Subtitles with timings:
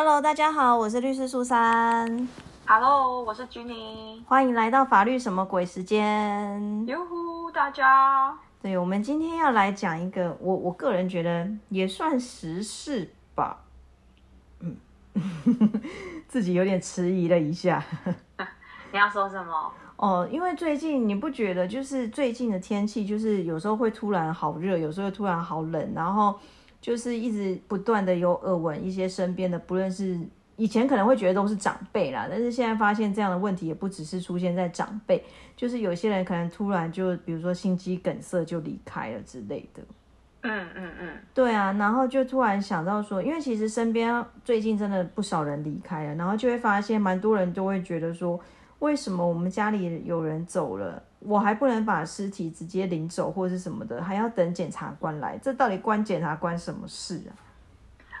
[0.00, 2.28] Hello，大家好，我是律师苏珊
[2.64, 4.22] ，Hello，我是居妮。
[4.28, 6.86] 欢迎来到法律什么鬼时间。
[6.86, 8.32] 哟呼，大家，
[8.62, 13.58] 对，我们今天要来讲一个我我个人觉得也算时事吧，
[14.60, 14.76] 嗯，
[16.28, 17.84] 自己有点迟疑了一下。
[18.92, 19.72] 你要说什么？
[19.96, 26.38] 哦，因为最近你不觉得就是最近的天气，就是有时候会突然好热，有时候又突然好冷，然后
[26.80, 30.18] 就是一直不断的有耳闻一些身边的，不论是
[30.56, 35.22] 以前可能会觉得都是长辈啦，但是现在发现这样的问题也不只是出现在长辈，
[35.56, 39.82] 就是有些人可能突然就比如说心肌梗塞就离开了之类的。
[40.42, 48.38] 嗯嗯嗯，对啊，然后就突然想到说，因为其实身边最近真的不少人离开了，然后就会发现蛮多人都会觉得说，
[48.80, 57.20] 为什么我们家里有人走了，我还不能把尸体直接领走或是什么的，还要等检察官来，这到底关检察官什么事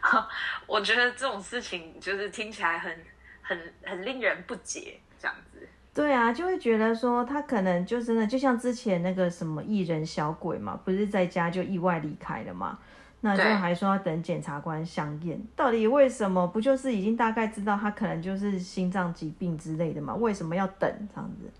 [0.00, 0.26] 啊？
[0.66, 2.96] 我觉得这种事情就是听起来很
[3.42, 5.68] 很很令人不解，这样子。
[5.92, 12.78] 对啊，就会觉得说他可能就真的就像之前那个什么艺人小鬼嘛，不是在家就意外离开了嘛，
[13.20, 16.46] 那就对还说要等检察官相验，到底为什么？
[16.46, 20.14] 不就是已经大概知道他可能就是心脏疾病之类的嘛？
[20.14, 21.50] 为什么要等这样子？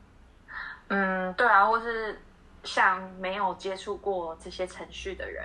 [0.88, 2.18] 嗯，对啊，或是
[2.62, 5.44] 像没有接触过这些程序的人，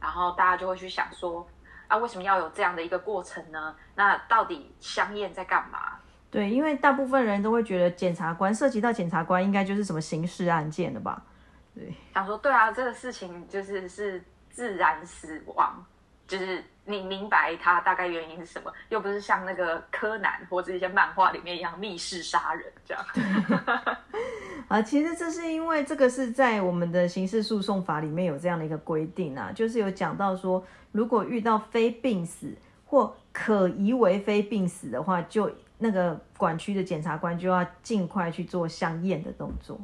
[0.00, 1.46] 然后大家就会去想说，
[1.88, 3.74] 啊，为什么要有这样的一个过程呢？
[3.96, 5.98] 那到底香艳在干嘛？
[6.30, 11.22] 对，因为大部分人都会觉得检察官涉及到检察官应该就是什么刑事案件了吧？
[11.74, 14.22] 对想说，对啊，这个事情就是是
[14.58, 15.86] 自然死亡，
[16.26, 23.04] 就是你明白他大概原因是什么，又不是像那个柯南或者一些漫画里面一样密室杀人这样。
[24.66, 32.52] 啊，其实这是因为这个是在我们的刑事诉讼法里面有这样的一个规定啊，就是有讲到说，如果遇到非病死
[32.84, 39.80] 或可疑为非病死的话，就那个管区的检察官就要尽快去做相验的动作。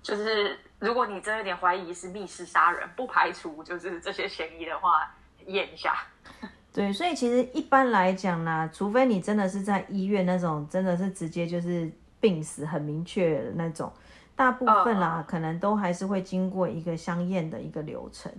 [0.00, 5.08] 就是如果你真有点怀疑是密室杀人，不排除就是这些嫌疑的话，
[5.46, 5.96] 验一下。
[6.74, 13.92] 对，所以其实一般来讲啦，除非你真的是在医院那种，真的是直接就是病死很明确的那种，
[14.34, 18.32] 大部分啦，可能都还是会经过一个相验的一个流程。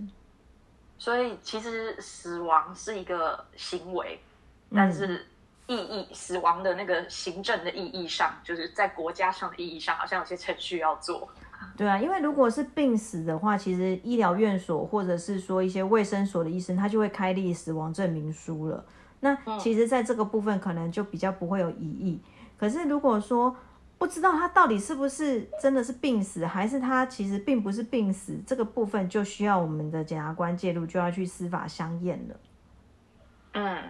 [0.98, 4.20] 所以其实死亡是一个行为，
[4.70, 5.26] 但是
[5.66, 11.26] 意义死亡的那个行政的意义上，就是在国家上的意义上，好像有些程序要做。
[11.76, 18.84] 对啊，因为如果是病死的话，其实医疗院所或者是说一些卫生所的医生，他就会开立死亡证明书了。
[19.20, 22.20] 那其实，在这个部分可能就比较不会有疑义。
[22.56, 23.56] 可是如果说
[23.96, 32.36] 不知道他到底是不是真的是病死，还是他其实并不是病死，这个部分就需要我们的检察官介入，就要去司法相验了。
[33.54, 33.82] 嗯，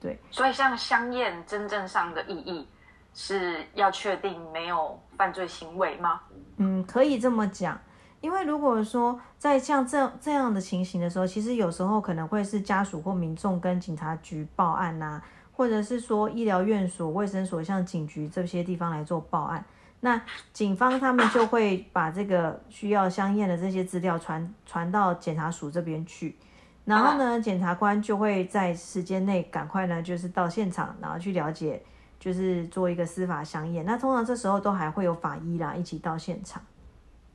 [0.00, 0.18] 对。
[0.30, 2.66] 所以像香艳真正上的意义
[3.14, 6.20] 是要确定没有犯罪行为吗？
[6.56, 7.78] 嗯，可以这么讲，
[8.20, 19.64] 因为如果说在像这这样的情形的时候，其实有时候可能会是家属或民众跟警察局报案呐、或者是说医疗院所、卫生所向警局这些地方来做报案。
[20.00, 20.20] 那
[20.52, 26.36] 警方他们就会把这个需要相验的这些资料传传到检察署这边去，
[26.84, 31.82] 然后呢，检察官就会在时间内赶快呢，就是到现场，然后去了解，
[32.18, 33.84] 就是做一个司法相验。
[33.84, 36.62] 那通常这时候都还会有法医啦一起到现场。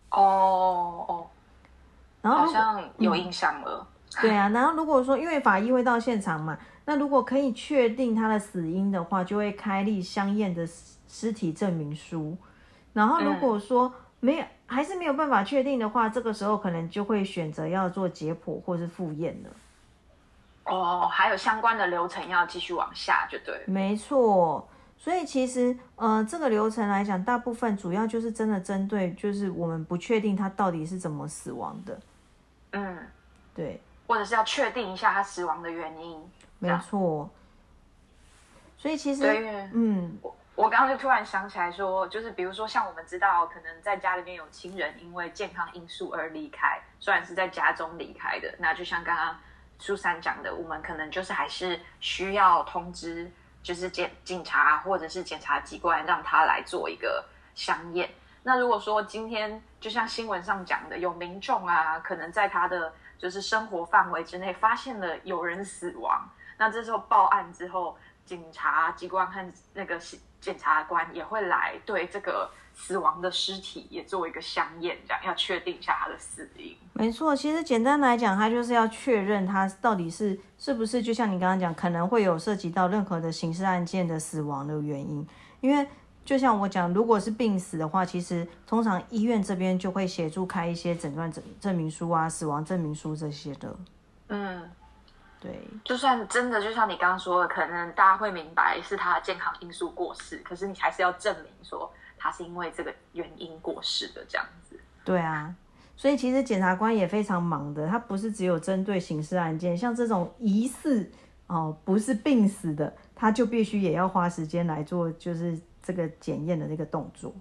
[0.10, 1.30] 哦哦，好
[2.22, 3.88] 然后好像有印象了。
[4.22, 12.38] 对啊，然后如果说因为法医会到现场嘛，那如果可以确定他的死因的话，就会开立相验的尸尸体证明书。
[12.94, 19.50] 然后如果说没有，还是没有办法确定的话，这个时候可能就会选择要做解剖或是复验了。
[20.66, 23.64] 哦，还有相关的流程要继续往下，就对了。
[23.66, 24.68] 没错，
[25.04, 32.00] 所以其实呃，这个流程来讲，大部分主要就是真的针对，就是我们不确定他到底是怎么死亡的。
[32.72, 32.98] 嗯，
[33.54, 36.24] 对，或者是要确定一下他死亡的原因。
[36.58, 37.30] 没错。
[38.78, 39.26] 所以其实
[39.74, 40.18] 嗯，
[40.56, 49.38] 我刚刚就突然想起来说，就是比如说像我们知道，可能在家里面有亲人因为健康因素而离开，虽然是在家中离开的，那就像刚刚
[49.80, 53.30] 苏珊讲的，我们可能就是还是需要通知，
[53.64, 57.26] 就是检警察或者是检察机关让他来做一个
[57.56, 58.10] 相验。
[58.44, 70.00] 那如果说今天就像新闻上讲的，有民众啊，可能在他的就是生活范围之内发现了有人死亡，那这时候报案之后，警察机关和那个
[70.40, 76.76] 检察官也会来对这个死亡的尸体也做一个相验，这样要确定一下他的死因。
[76.94, 85.26] 没错，其实简单来讲，他就是要确认他到底是是不是就像你刚刚讲，可能会有涉及到任何的刑事案件的死亡的原因。
[85.62, 85.88] 因为
[86.26, 93.76] 就像我讲，如果是病死的话，其实通常医院这边就会协助开一些诊断证证明书啊、死亡证明书这些的。
[94.28, 94.70] 嗯。
[95.44, 104.80] 对，就算真的，就像你刚刚说的，可能大家会明白是他的健康因素过世，可是你还是要证明说他是因为这个原因过世的这样子。
[105.04, 105.54] 对啊，
[105.98, 111.12] 所以其实检察官也非常忙的，他不是只有针对刑事案件，像这种疑似
[111.48, 117.36] 哦不是病死的，他就必须也要花时间来做，就是这个检验的这个动作。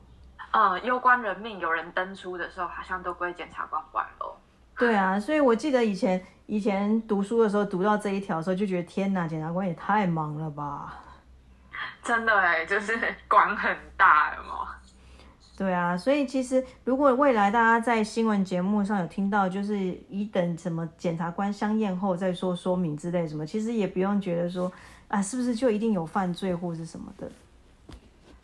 [0.50, 4.34] 嗯，攸关人命，有人登出的时候，好像都归检察官管喽。
[4.76, 6.20] 对啊，所以我记得以前。
[6.52, 11.00] 以前读书的时候，读到这一条的时候，就觉得天哪，检察官也太忙了吧！
[12.02, 12.94] 真的哎，就是
[13.26, 14.68] 管很大了嘛。
[15.56, 19.78] 对啊，所以其实如果未来大家在新闻节目上有听到，就是
[20.10, 24.70] 一等什么检察官相验后再说说明之类什么，其实也不用觉得说
[25.08, 27.32] 啊，是不是就一定有犯罪或是什么的？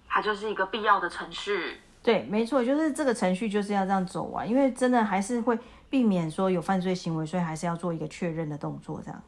[0.08, 1.78] 它就是一个必要的程序。
[2.08, 5.58] 对，没错，就是这个程序就是要这样走完，因为真的还是会。
[5.90, 9.22] 避免说有犯罪行为，所以还是要做一个确认的动作，这样。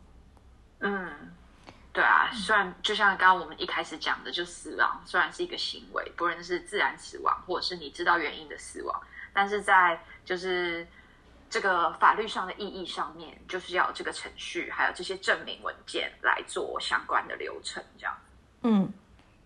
[0.81, 1.11] 嗯，
[1.91, 9.01] 对啊，虽然就像刚刚我们一开始讲的，就死亡虽然是一个行为，不论是自然死亡或者是你知道原因的死亡，
[9.33, 10.87] 但是在就是
[11.49, 18.15] 这个法律上的意义上面，就是要这个程序，还有这些证明文件来做相关的流程，这样。
[18.65, 18.93] 嗯。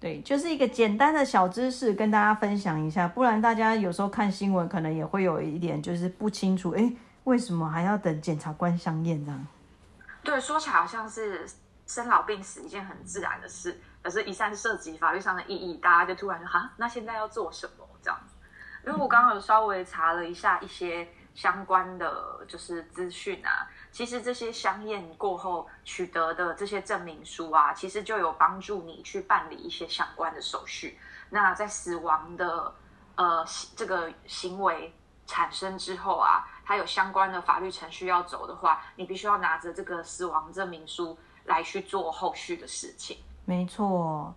[0.01, 6.93] 对，就是一个简单的小知识跟大家分享一下，不然大家有时候看新闻可能也会有一点就是不清楚，哎，
[7.25, 9.47] 为什么还要等检察官相验这样？
[10.23, 11.47] 对，说起来好像是
[11.87, 18.35] 生老病死一件很自然的事，可是，一旦涉及法律上的意义，大家就突然说，哈，那现在要做什么这样子？
[18.87, 23.67] 因为我刚刚有稍微查了一下一些相关的就是资讯啊。
[23.95, 30.99] 其实这些相验过后取得的这些证明书啊，其实就有帮助你去办理一些相关的手续。
[31.31, 32.75] 那在死亡的
[33.15, 33.47] 呃
[33.77, 34.93] 这个行为
[35.29, 43.19] 产生之后啊，它有相关的法律程序要走的话，你必须要拿着这个死亡证明书来去做后续的事情。
[43.45, 44.35] 没错。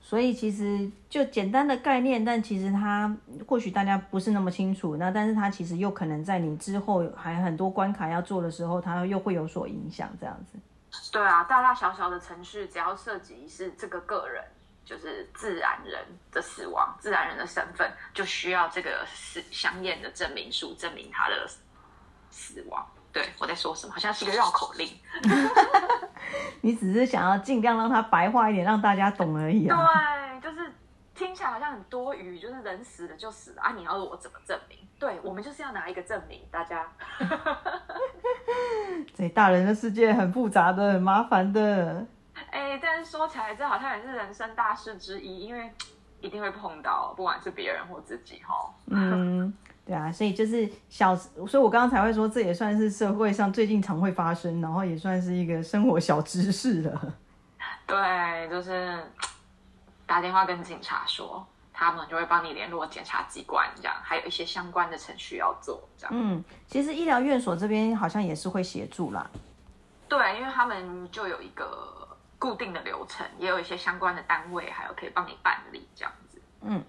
[0.00, 3.14] 所以其实就简单的概念，但其实它
[3.46, 4.96] 或许大家不是那么清楚。
[4.96, 10.10] 那但是它其实又可能在你之后还很多关卡要做的时候，它又会有所影响。
[10.18, 10.58] 这样子。
[11.12, 14.42] 对啊，大大小小的程序，只要涉及是这个个人，
[14.82, 16.00] 就是自然人
[16.32, 21.46] 的死亡，自然人的身份，就需要这个是相验的证明书，证明他的
[22.30, 22.86] 死亡。
[23.12, 23.92] 对我在说什么？
[23.92, 24.88] 好像是个绕口令。
[26.62, 29.76] 你只是想要尽量让它白话一点，让大家懂而已啊。
[30.40, 30.72] 对，就是
[31.14, 33.72] 听起来好像很多余，就是人死了就死了啊！
[33.72, 34.78] 你要我怎么证明？
[34.98, 36.86] 对我们就是要拿一个证明，大家。
[39.14, 42.06] 这大人的世界很复杂的，很麻烦的。
[42.50, 45.72] 哎，但是说起来，这好像也是人生大事之一，因为
[46.20, 48.74] 一定会碰到，不管是别人或自己哈。
[48.86, 49.52] 嗯。
[49.88, 57.14] 对啊，所以就是小，所以我刚刚才会说，这也算是社会上最近常会发生，然后也算是一个生活小知识了。
[57.88, 59.02] 对，就是
[60.04, 61.42] 打电话跟警察说，
[61.72, 66.12] 他们就会帮你联络检察机关，这样还有一些相关的程序要做，这样。
[66.14, 69.26] 嗯，其实医疗院所这边好像也是会协助啦。
[70.06, 72.06] 对，因为他们就有一个
[72.38, 76.38] 固定的流程，也有一些相关的单位，还有可以帮你办理这样子。
[76.60, 76.84] 嗯。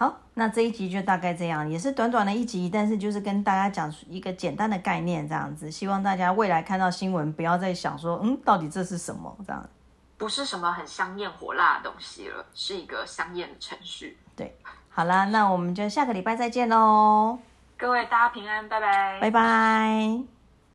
[0.00, 9.68] 好，那这一集就大概这样，也是短短的一集，但是就是跟大家讲一个简单的概念，这样子，希望大家未来看到新闻，不要再想说，嗯，到底这是什么这样，
[10.16, 14.16] 不是什么很香艳火辣的东西了，是一个香艳的程序。
[14.34, 14.56] 对，
[14.88, 17.38] 好啦，那我们就下个礼拜再见喽，
[17.76, 20.39] 各位大家平安，拜拜，拜拜。